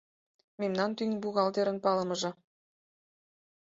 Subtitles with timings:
[0.61, 2.31] —Мемнан тӱҥ бухгалтерын палымыже.